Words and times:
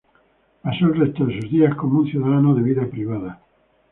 Pasó 0.63 0.85
el 0.87 0.95
resto 0.95 1.27
de 1.27 1.39
sus 1.39 1.51
días 1.51 1.75
como 1.75 1.99
un 1.99 2.09
ciudadano 2.09 2.55
de 2.55 2.63
vida 2.63 2.87
privada. 2.87 3.39